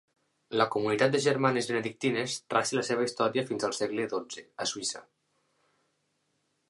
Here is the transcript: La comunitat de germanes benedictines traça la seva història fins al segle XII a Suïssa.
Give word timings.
La 0.59 0.65
comunitat 0.75 1.11
de 1.15 1.19
germanes 1.25 1.67
benedictines 1.71 2.37
traça 2.53 2.79
la 2.79 2.85
seva 2.87 3.05
història 3.09 3.45
fins 3.51 3.67
al 3.69 3.77
segle 3.81 4.09
XII 4.15 4.47
a 4.67 4.71
Suïssa. 4.73 5.03